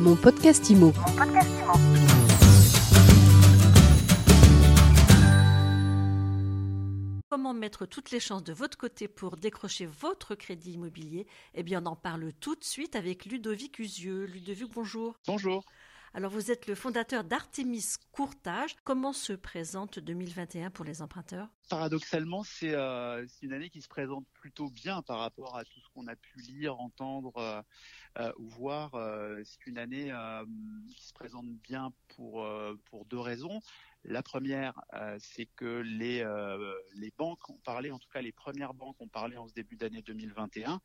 [0.00, 0.94] Mon podcast IMO.
[7.28, 11.26] Comment mettre toutes les chances de votre côté pour décrocher votre crédit immobilier?
[11.52, 14.24] Eh bien, on en parle tout de suite avec Ludovic Usieux.
[14.24, 15.18] Ludovic, bonjour.
[15.26, 15.66] Bonjour.
[16.14, 18.76] Alors, vous êtes le fondateur d'Artemis Courtage.
[18.84, 21.48] Comment se présente 2021 pour les emprunteurs?
[21.70, 25.88] Paradoxalement, euh, c'est une année qui se présente plutôt bien par rapport à tout ce
[25.94, 27.62] qu'on a pu lire, entendre euh,
[28.18, 28.90] euh, ou voir.
[29.44, 30.12] c'est une année
[30.96, 32.44] qui se présente bien pour,
[33.06, 33.60] deux raisons.
[34.02, 34.80] La première,
[35.20, 36.24] c'est que les,
[36.96, 39.76] les banques ont parlé, en tout cas les premières banques ont parlé en ce début
[39.76, 40.80] d'année 2021.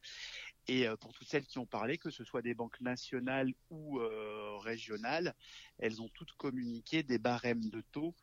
[0.68, 4.00] Et pour toutes celles qui ont parlé, que ce soit des banques nationales ou
[4.60, 5.34] régionales,
[5.80, 8.14] elles ont toutes communiqué des barèmes de taux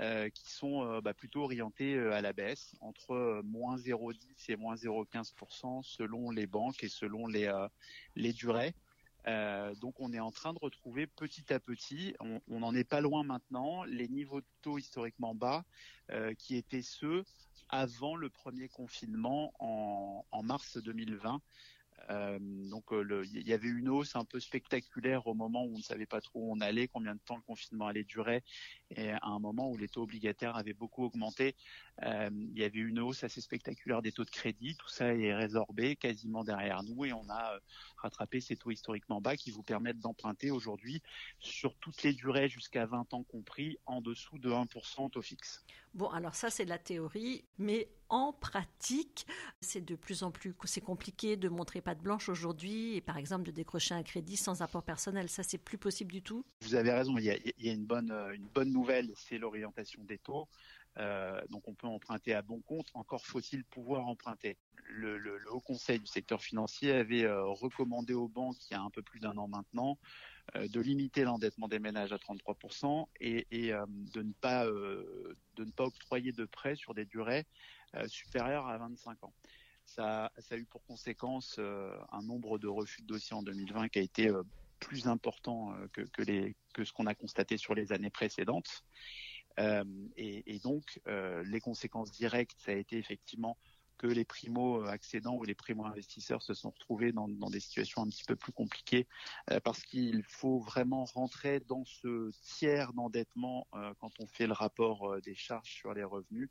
[0.00, 4.56] euh, qui sont euh, bah, plutôt orientés euh, à la baisse, entre moins 0,10 et
[4.56, 7.52] moins 0,15% selon les banques et selon les,
[8.32, 8.74] durées.
[9.80, 13.24] donc on est en train de retrouver petit à petit, on n'en est pas loin
[13.24, 15.64] maintenant, les niveaux de taux historiquement bas
[16.38, 17.24] qui étaient ceux
[17.68, 21.40] avant le premier confinement en, en mars 2020.
[22.10, 25.78] Euh, donc euh, il y avait une hausse un peu spectaculaire au moment où on
[25.78, 28.42] ne savait pas trop où on allait, combien de temps le confinement allait durer,
[28.90, 31.56] et à un moment où les taux obligataires avaient beaucoup augmenté,
[32.02, 34.76] euh, il y avait une hausse assez spectaculaire des taux de crédit.
[34.76, 37.58] Tout ça est résorbé quasiment derrière nous et on a
[37.96, 41.02] rattrapé ces taux historiquement bas qui vous permettent d'emprunter aujourd'hui
[41.40, 45.64] sur toutes les durées jusqu'à 20 ans compris en dessous de 1% taux fixe.
[45.94, 49.26] Bon, alors ça c'est la théorie, mais en pratique,
[49.60, 53.18] c'est de plus en plus c'est compliqué de montrer pas de blanche aujourd'hui et par
[53.18, 55.28] exemple de décrocher un crédit sans apport personnel.
[55.28, 56.44] Ça, c'est plus possible du tout.
[56.62, 57.18] Vous avez raison.
[57.18, 60.48] Il y a, une bonne une bonne nouvelle, c'est l'orientation des taux.
[60.98, 62.88] Euh, donc on peut emprunter à bon compte.
[62.94, 64.56] Encore faut-il pouvoir emprunter.
[64.90, 68.90] Le, Haut Conseil du secteur financier avait euh, recommandé aux banques il y a un
[68.90, 69.98] peu plus d'un an maintenant
[70.56, 75.84] euh, de limiter l'endettement des ménages à 33% et, de ne pas de ne pas
[75.84, 77.46] octroyer de prêts sur des durées
[78.06, 79.34] supérieures à 25 ans.
[79.84, 84.02] Ça, a eu pour conséquence un nombre de refus de dossiers en 2020 qui a
[84.02, 84.30] été
[84.78, 86.02] plus important que,
[86.72, 88.84] que ce qu'on a constaté sur les années précédentes.
[89.58, 89.84] Euh,
[90.16, 93.58] et, donc, euh, les conséquences directes, ça a été effectivement
[93.98, 98.36] que les primo-accédants ou les primo-investisseurs se sont retrouvés dans, des situations un petit peu
[98.36, 99.06] plus compliquées
[99.50, 104.52] euh, parce qu'il faut vraiment rentrer dans ce tiers d'endettement euh, quand on fait le
[104.52, 106.48] rapport euh, des charges sur les revenus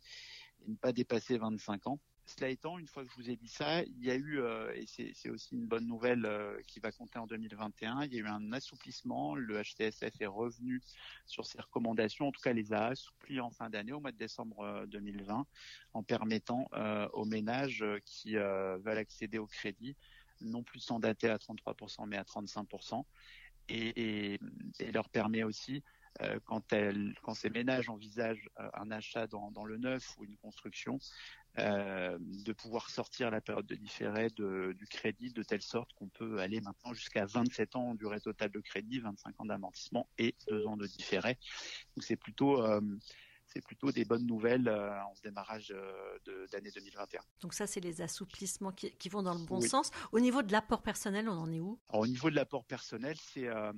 [0.62, 2.00] et ne pas dépasser 25 ans.
[2.27, 4.73] Cela étant, une fois que je vous ai dit ça, il y a eu, euh,
[4.75, 8.19] et c'est aussi une bonne nouvelle euh, qui va compter en 2021, il y a
[8.19, 9.33] eu un assouplissement.
[9.35, 10.81] Le HTSF est revenu
[11.25, 14.17] sur ses recommandations, en tout cas les a assouplis en fin d'année, au mois de
[14.17, 15.43] décembre 2020, euh,
[15.93, 16.67] en permettant
[17.13, 19.95] aux ménages qui veulent accéder au crédit
[20.41, 23.03] non plus s'endater à 33% mais à 35%,
[23.69, 24.39] et, et,
[24.79, 25.81] et leur permet aussi
[26.22, 30.25] euh, quand, elle, quand ces ménages envisagent euh, un achat dans, dans le neuf ou
[30.25, 31.00] une construction,
[31.59, 36.07] euh, de pouvoir sortir la période de différé de, du crédit de telle sorte qu'on
[36.07, 40.35] peut aller maintenant jusqu'à 27 ans en durée totale de crédit, 25 ans d'amortissement et
[40.50, 41.38] 2 ans de différé.
[41.95, 42.81] Donc c'est plutôt euh,
[43.47, 47.22] c'est plutôt des bonnes nouvelles euh, en ce démarrage euh, d'année 2021.
[47.41, 49.69] Donc ça, c'est les assouplissements qui, qui, vont dans le bon oui.
[49.69, 49.90] sens.
[50.12, 51.80] Au niveau de l'apport personnel, on en est où?
[51.90, 53.72] Alors, Au niveau de l'apport personnel, c'est euh,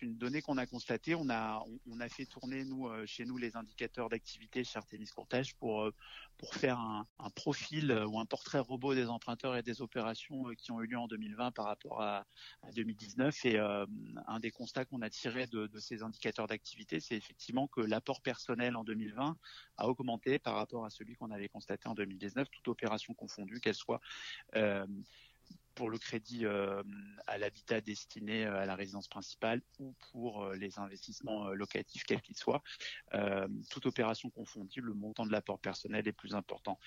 [0.00, 1.14] une donnée qu'on a constatée.
[1.14, 5.06] On a, on, on, a fait tourner nous, chez nous les indicateurs d'activité chez Artemis
[5.06, 5.88] Courtage pour,
[6.36, 10.72] pour faire un, un, profil ou un portrait robot des emprunteurs et des opérations qui
[10.72, 12.26] ont eu lieu en 2020 par rapport à,
[12.62, 13.44] à 2019.
[13.44, 17.80] Et un des constats qu'on a tiré de, de ces indicateurs d'activité, c'est effectivement que
[17.80, 19.36] l'apport personnel en 2020 2020
[19.76, 23.74] a augmenté par rapport à celui qu'on avait constaté en 2019, toute opération confondue, qu'elle
[23.74, 24.00] soit
[24.56, 24.86] euh,
[25.74, 26.82] pour le crédit euh,
[27.26, 32.36] à l'habitat destiné euh, à la résidence principale ou pour les investissements locatifs, quels qu'ils
[32.36, 32.62] soient,
[33.70, 36.78] toute opération confondue, le montant de l'apport personnel est plus important.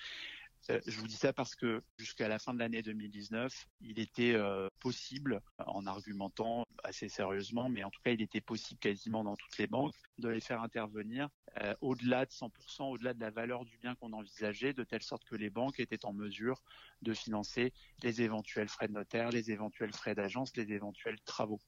[0.68, 4.68] Je vous dis ça parce que jusqu'à la fin de l'année 2019, il était euh,
[4.80, 9.56] possible, en argumentant assez sérieusement, mais en tout cas, il était possible quasiment dans toutes
[9.58, 11.28] les banques de les faire intervenir
[11.62, 15.24] euh, au-delà de 100%, au-delà de la valeur du bien qu'on envisageait, de telle sorte
[15.24, 16.60] que les banques étaient en mesure
[17.02, 17.72] de financer
[18.02, 21.60] les éventuels frais de notaire, les éventuels frais d'agence, les éventuels travaux,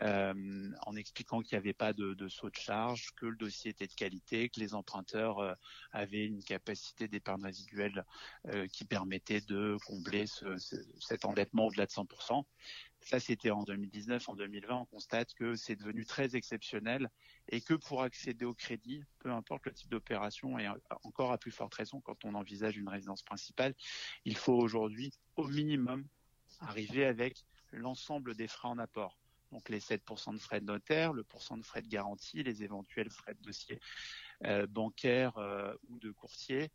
[0.00, 3.72] euh, en expliquant qu'il n'y avait pas de, de, saut de charge, que le dossier
[3.72, 5.56] était de qualité, que les emprunteurs
[5.92, 8.04] avaient une capacité d'épargne résiduelle
[8.48, 12.44] euh, qui permettait de combler ce, ce, cet endettement au-delà de 100%.
[13.02, 14.28] Ça, c'était en 2019.
[14.28, 17.10] En 2020, on constate que c'est devenu très exceptionnel
[17.48, 20.68] et que pour accéder au crédit, peu importe le type d'opération, et
[21.02, 23.74] encore à plus forte raison quand on envisage une résidence principale,
[24.24, 26.06] il faut aujourd'hui, au minimum,
[26.60, 29.20] arriver avec l'ensemble des frais en apport
[29.52, 33.10] donc les 7% de frais de notaire, le pourcent de frais de garantie, les éventuels
[33.10, 33.80] frais de dossier
[34.44, 36.70] euh, bancaire euh, ou de courtier,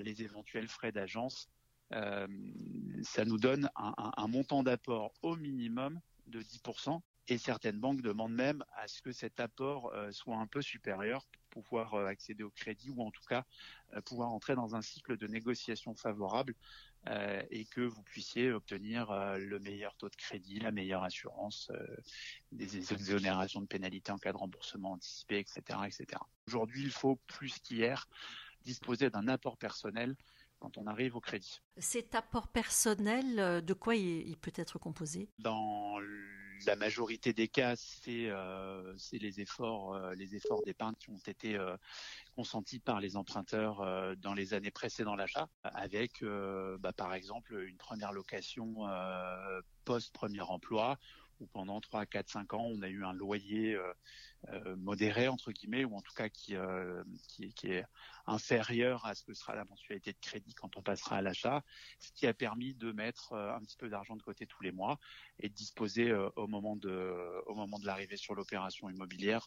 [0.00, 1.48] les éventuels frais d'agence.
[1.90, 7.00] ça nous donne un, montant d'apport au minimum de 10%.
[7.28, 11.62] Et certaines banques demandent même à ce que cet apport soit un peu supérieur pour
[11.62, 13.44] pouvoir accéder au crédit ou en tout cas
[14.04, 16.54] pouvoir entrer dans un cycle de négociation favorable
[17.08, 21.70] euh, et que vous puissiez obtenir euh, le meilleur taux de crédit, la meilleure assurance,
[21.74, 21.96] euh,
[22.52, 26.20] des exonérations de pénalités en cas de remboursement anticipé, etc., etc.
[26.46, 28.06] Aujourd'hui, il faut plus qu'hier
[28.62, 30.16] disposer d'un apport personnel
[30.58, 31.60] quand on arrive au crédit.
[31.78, 35.30] Cet apport personnel, de quoi il, peut être composé?
[35.38, 35.98] Dans
[36.66, 41.56] la majorité des cas, c'est euh, les efforts, euh, les efforts d'épargne qui ont été
[41.56, 41.76] euh,
[42.36, 47.76] consentis par les emprunteurs euh, dans les années précédant l'achat, avec bah, par exemple une
[47.76, 48.86] première location
[49.84, 50.98] post premier emploi
[51.40, 53.92] où pendant 3, 4, 5 ans, on a eu un loyer euh,
[54.48, 57.84] euh, modéré, entre guillemets, ou en tout cas qui, euh, qui, qui, est
[58.26, 61.64] inférieur à ce que sera la mensualité de crédit quand on passera à l'achat,
[61.98, 64.98] ce qui a permis de mettre un petit peu d'argent de côté tous les mois
[65.38, 69.46] et de disposer au moment de, au moment de l'arrivée sur l'opération immobilière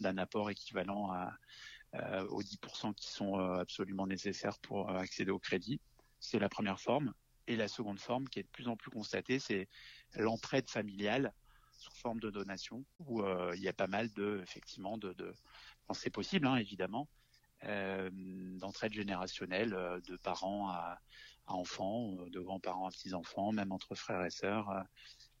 [0.00, 5.80] d'un apport équivalent à, aux 10% qui sont absolument nécessaires pour accéder au crédit.
[6.20, 7.12] C'est la première forme.
[7.48, 9.68] Et la seconde forme, qui est de plus en plus constatée, c'est
[10.14, 11.32] l'entraide familiale
[11.72, 15.14] sous forme de donation, où euh, il y a pas mal de, effectivement, de,
[15.94, 17.08] c'est possible, hein, évidemment,
[17.64, 18.10] euh,
[18.58, 20.98] d'entraide générationnelle euh, de parents à
[21.46, 24.84] enfants, de grands-parents à petits-enfants, même entre frères et sœurs.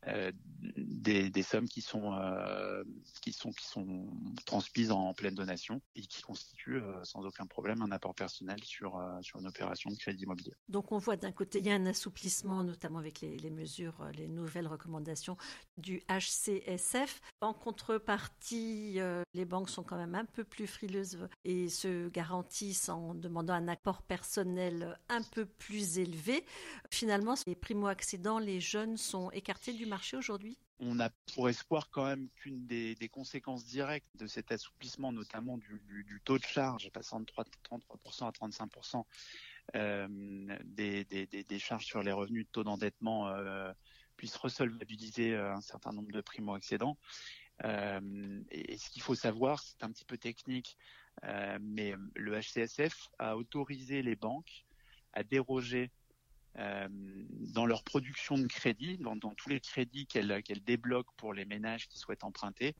[0.06, 0.30] Euh,
[0.76, 2.84] des, sommes qui sont euh,
[3.20, 8.14] qui sont qui en pleine donation et qui constituent euh, sans aucun problème un apport
[8.14, 10.52] personnel sur sur une opération de crédit immobilier.
[10.68, 14.28] Donc on voit d'un côté il y a un assouplissement notamment avec les, mesures les
[14.28, 15.36] nouvelles recommandations
[15.76, 17.20] du HCSF.
[17.40, 19.00] En contrepartie,
[19.34, 23.68] les banques sont quand même un peu plus frileuses et se garantissent en demandant un
[23.68, 26.44] apport personnel un peu plus élevé.
[26.90, 30.58] Finalement, les primo-accédants, les jeunes sont écartés du marché aujourd'hui?
[30.80, 36.22] On a pour espoir quand même qu'une des, conséquences directes de cet assouplissement, notamment du,
[36.24, 39.04] taux de charge passant de 33% à 35%
[39.74, 43.72] euh, des, des, charges sur les revenus de taux d'endettement euh,
[44.16, 46.96] puisse resolvabiliser euh, un certain nombre de primo-accédants.
[47.64, 50.76] Euh, et, ce qu'il faut savoir, c'est un petit peu technique,
[51.60, 54.64] mais le HCSF a autorisé les banques
[55.12, 55.90] à déroger
[56.58, 56.88] euh,
[57.54, 61.98] dans leur production de crédit, dans, tous les crédits qu'elles débloquent pour les ménages qui
[61.98, 62.74] souhaitent emprunter,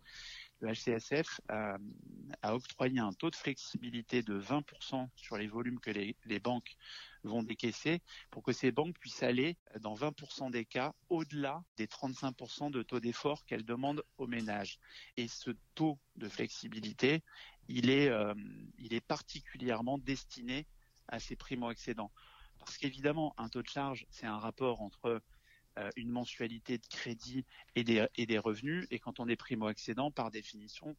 [0.60, 1.78] le HCSF a,
[2.42, 6.76] octroyé un taux de flexibilité de 20% sur les volumes que les, banques
[7.22, 12.70] vont décaisser pour que ces banques puissent aller, dans 20% des cas, au-delà des 35%
[12.70, 14.78] de taux d'effort qu'elles demandent aux ménages.
[15.16, 17.22] Et ce taux de flexibilité,
[17.68, 18.34] il est, euh,
[19.06, 20.66] particulièrement destiné
[21.06, 22.12] à ces primo-excédents.
[22.68, 25.22] Parce qu'évidemment, un taux de charge, c'est un rapport entre
[25.78, 28.86] euh, une mensualité de crédit et des, revenus.
[28.90, 30.94] Et quand on est primo-accédant, par définition,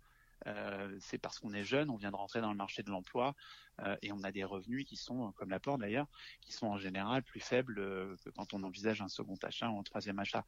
[0.48, 3.36] euh, c'est parce qu'on est jeune, on vient de rentrer dans le marché de l'emploi
[3.84, 6.08] euh, et on a des revenus qui sont, comme l'apport d'ailleurs,
[6.42, 9.84] qui sont en général plus faibles que quand on envisage un second achat ou un
[9.84, 10.44] troisième achat.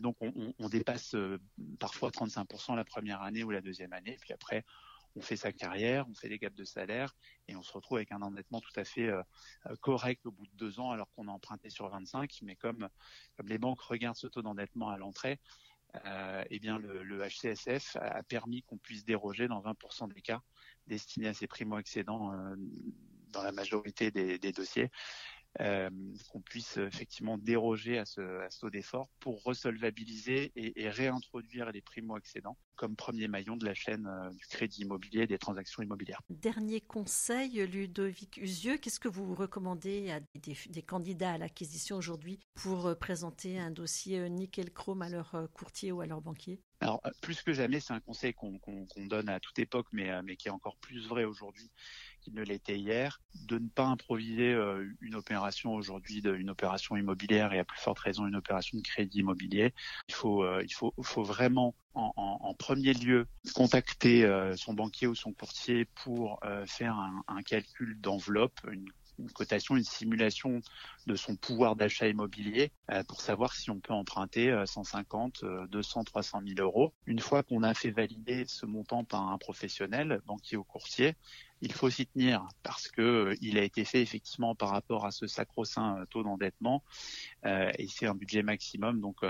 [0.00, 1.14] donc on, on, on dépasse
[1.78, 4.64] parfois 35% la première année ou la deuxième année, puis après
[5.16, 7.14] on fait sa carrière, on fait des gaps de salaire
[7.48, 9.22] et on se retrouve avec un endettement tout à fait euh,
[9.66, 12.38] euh, correct au bout de deux ans alors qu'on a emprunté sur 25.
[12.42, 12.88] Mais comme,
[13.44, 15.40] les banques regardent ce taux d'endettement à l'entrée,
[16.04, 20.42] euh, eh bien le, HCSF a permis qu'on puisse déroger dans 20% des cas
[20.86, 22.32] destinés à ces primo-excédents
[23.32, 24.90] dans la majorité des dossiers
[25.60, 25.90] euh,
[26.30, 31.82] qu'on puisse effectivement déroger à ce, à taux d'effort pour resolvabiliser et, et réintroduire les
[31.82, 36.20] primo-accédants comme premier maillon de la chaîne euh, du crédit immobilier et des transactions immobilières.
[36.28, 42.38] Dernier conseil, Ludovic Usieux, qu'est-ce que vous recommandez à des, des candidats à l'acquisition aujourd'hui
[42.54, 46.60] pour euh, présenter un dossier nickel chrome à leur courtier ou à leur banquier?
[46.80, 48.60] Alors, plus que jamais, c'est un conseil qu'on
[49.08, 51.70] donne à toute époque, mais, mais qui est encore plus vrai aujourd'hui
[52.32, 57.58] ne l'était hier, de ne pas improviser euh, une opération aujourd'hui, une opération immobilière et
[57.58, 59.72] à plus forte raison une opération de crédit immobilier.
[60.08, 60.64] Il faut, euh,
[61.16, 66.94] vraiment en, premier lieu contacter euh, son banquier ou son courtier pour faire
[67.26, 70.60] un, calcul d'enveloppe, une cotation, une simulation
[71.06, 72.70] de son pouvoir d'achat immobilier
[73.08, 76.92] pour savoir si on peut emprunter 150, 200, 300 000 euros.
[77.06, 81.16] Une fois qu'on a fait valider ce montant par un professionnel, banquier ou courtier,
[81.62, 85.26] il faut s'y tenir parce que il a été fait effectivement par rapport à ce
[85.26, 86.82] sacro-saint taux d'endettement
[87.44, 89.00] et c'est un budget maximum.
[89.00, 89.20] Donc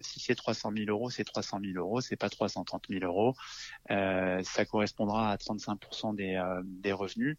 [0.00, 3.34] si c'est 300 000 euros, c'est 300 000 euros, c'est pas 330 000 euros.
[3.88, 7.36] ça correspondra à 35% des, des revenus.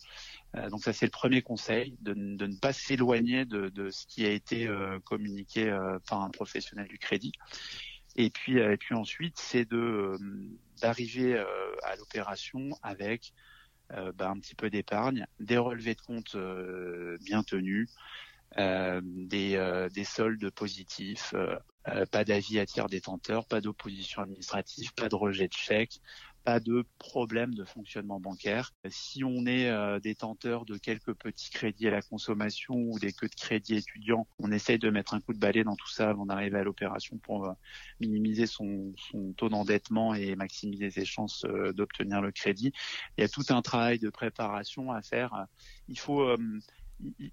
[0.70, 4.26] donc ça c'est le premier conseil, de, de ne pas s'éloigner de, de, ce qui
[4.26, 4.70] a été
[5.06, 5.66] communiqué
[6.10, 7.32] par un professionnel du crédit.
[8.20, 10.18] Et puis, et puis ensuite, c'est de
[10.82, 11.38] d'arriver
[11.84, 13.34] à l'opération avec
[13.94, 17.90] euh, bah, un petit peu d'épargne, des relevés de compte euh, bien tenus,
[18.58, 21.34] euh, des, des soldes positifs,
[22.12, 26.02] pas d'avis à tiers détenteur, pas d'opposition administrative, pas de rejet de chèque,
[26.48, 28.72] pas de problème de fonctionnement bancaire.
[28.90, 33.28] Si on est euh, détenteur de quelques petits crédits à la consommation ou des queues
[33.28, 36.26] de crédit étudiants, on essaye de mettre un coup de balai dans tout ça avant
[36.26, 37.54] d'arriver à l'opération pour euh,
[38.00, 38.94] minimiser son,
[39.36, 42.72] taux d'endettement et maximiser ses chances euh, d'obtenir le crédit.
[43.18, 45.48] Il y a tout un travail de préparation à faire.
[45.90, 46.34] Il faut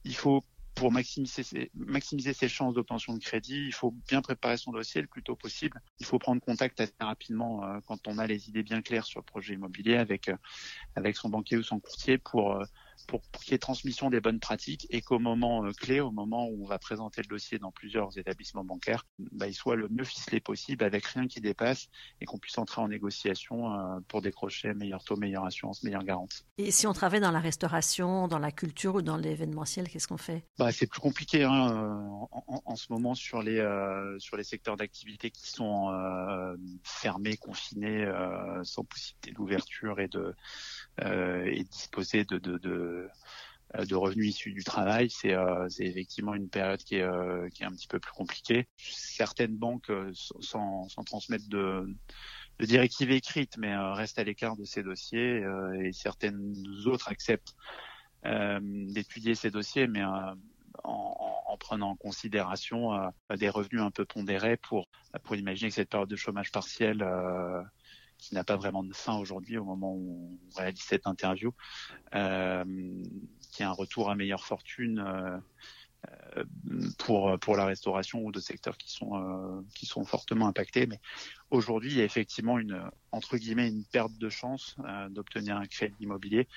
[0.05, 0.45] il faut
[0.75, 5.23] pour maximiser ses, chances d'obtention de crédit, il faut bien préparer son dossier le plus
[5.23, 5.81] tôt possible.
[6.01, 9.21] Il faut prendre contact assez rapidement euh, quand on a les idées bien claires sur
[9.21, 10.37] le projet immobilier avec euh,
[10.97, 12.65] avec son banquier ou son courtier pour euh,
[13.09, 16.65] pour, qu'il y ait transmission des bonnes pratiques et qu'au moment clé, au moment où
[16.65, 20.41] on va présenter le dossier dans plusieurs établissements bancaires, bah, il soit le mieux ficelé
[20.41, 21.89] possible avec rien qui dépasse
[22.21, 26.45] et qu'on puisse entrer en négociation pour décrocher meilleur taux, meilleure assurance, meilleure garantie.
[26.57, 30.17] Et si on travaille dans la restauration, dans la culture ou dans l'événementiel, qu'est-ce qu'on
[30.17, 30.47] fait?
[30.73, 33.61] C'est plus compliqué hein, euh, en, en, ce moment sur les,
[34.19, 35.91] sur les secteurs d'activité qui sont
[36.83, 38.07] fermés, confinés,
[38.63, 40.35] sans possibilité d'ouverture et de
[41.01, 43.09] euh, et disposer de, de, de,
[43.77, 47.67] euh, de, revenus issus du travail, c'est euh, effectivement une période qui est, qui est
[47.67, 48.69] un petit peu plus compliquée.
[48.77, 51.85] Certaines banques, sans, sans transmettre de,
[52.61, 55.45] de directives écrites, mais restent à l'écart de ces dossiers
[55.81, 56.55] et certaines
[56.87, 57.57] autres acceptent
[58.63, 60.03] d'étudier ces dossiers, mais
[60.83, 64.89] en, en, prenant en considération des revenus un peu pondérés pour
[65.23, 67.03] pour imaginer que cette période de chômage partiel
[68.19, 71.53] qui n'a pas vraiment de fin aujourd'hui au moment où on réalise cette interview,
[72.15, 72.65] euh,
[73.53, 75.39] qui a un retour à meilleure fortune euh,
[76.37, 76.45] euh,
[76.99, 80.87] pour pour la restauration ou de secteurs qui sont qui sont fortement impactés.
[80.87, 81.01] Mais
[81.51, 84.77] aujourd'hui, il y a effectivement une entre guillemets une perte de chance
[85.11, 86.49] d'obtenir un crédit immobilier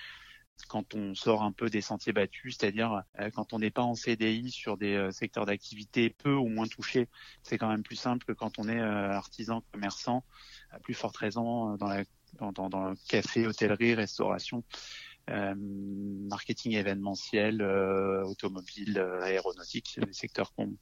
[0.67, 4.49] quand on sort un peu des sentiers battus, c'est-à-dire quand on n'est pas en CDI
[4.51, 7.07] sur des secteurs d'activité peu ou moins touchés,
[7.43, 10.23] c'est quand même plus simple que quand on est artisan, commerçant,
[10.71, 14.63] à plus forte raison euh, dans, la, dans, dans, le café, hôtellerie, restauration,
[15.29, 20.75] euh, marketing événementiel, euh, automobile, euh, aéronautique, des secteurs qu'on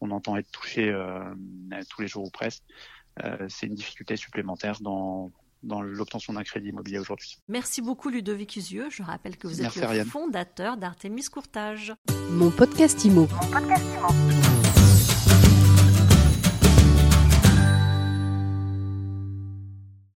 [0.00, 0.92] on entend être touchés
[1.88, 2.62] tous les jours ou presque.
[3.48, 5.32] c'est une difficulté supplémentaire dans
[5.66, 7.38] dans l'obtention d'un crédit immobilier aujourd'hui.
[7.48, 8.88] Merci beaucoup Ludovic Usieux.
[8.90, 11.94] Je rappelle que vous êtes le fondateur d'Artemis Courtage.
[12.30, 14.55] Mon podcast Mon podcast Imo.